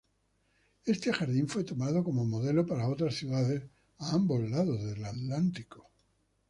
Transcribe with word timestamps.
Este 0.83 1.13
jardín 1.13 1.47
fue 1.47 1.63
tomado 1.63 2.03
como 2.03 2.25
modelo 2.25 2.65
por 2.65 2.79
otras 2.81 3.13
ciudades 3.13 3.61
a 3.99 4.13
ambos 4.13 4.49
lados 4.49 4.83
del 4.83 5.05
Atlántico. 5.05 5.91